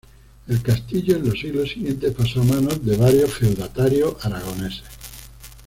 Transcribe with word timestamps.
El 0.47 0.63
castillo 0.63 1.15
en 1.17 1.25
los 1.27 1.37
siglos 1.39 1.69
siguientes 1.69 2.11
pasó 2.15 2.41
a 2.41 2.45
manos 2.45 2.83
de 2.83 2.95
varios 2.97 3.35
feudatarios 3.35 4.15
aragoneses. 4.25 4.81